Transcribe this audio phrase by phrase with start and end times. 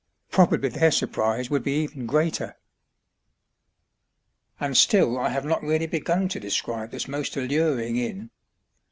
[0.31, 2.57] Probably their surprise would be even greater.
[4.59, 8.31] And still I have not really begun to describe this most alluring inn.